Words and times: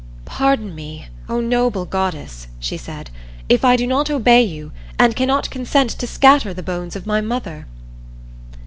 "Pardon 0.25 0.73
me, 0.73 1.09
O 1.29 1.39
noble 1.41 1.85
goddess," 1.85 2.47
she 2.59 2.75
said, 2.75 3.11
"if 3.49 3.63
I 3.63 3.75
do 3.75 3.85
not 3.85 4.09
obey 4.09 4.41
you 4.41 4.71
and 4.97 5.15
cannot 5.15 5.51
consent 5.51 5.91
to 5.91 6.07
scatter 6.07 6.55
the 6.55 6.63
bones 6.63 6.95
of 6.95 7.05
my 7.05 7.21
mother." 7.21 7.67